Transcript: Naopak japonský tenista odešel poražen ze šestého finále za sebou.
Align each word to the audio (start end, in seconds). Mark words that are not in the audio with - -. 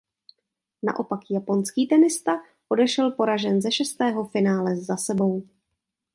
Naopak 0.83 1.19
japonský 1.29 1.87
tenista 1.87 2.41
odešel 2.69 3.11
poražen 3.11 3.61
ze 3.61 3.71
šestého 3.71 4.25
finále 4.25 4.75
za 4.75 4.97
sebou. 4.97 5.47